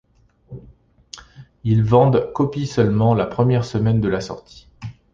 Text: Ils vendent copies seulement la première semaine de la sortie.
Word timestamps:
Ils 1.63 1.83
vendent 1.83 2.31
copies 2.33 2.65
seulement 2.65 3.13
la 3.13 3.27
première 3.27 3.65
semaine 3.65 4.01
de 4.01 4.09
la 4.09 4.19
sortie. 4.19 4.67